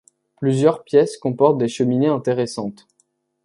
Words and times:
Plusieurs 0.37 0.83
pièces 0.83 1.15
comportent 1.15 1.59
des 1.59 1.67
cheminées 1.67 2.07
intéressantes. 2.07 2.87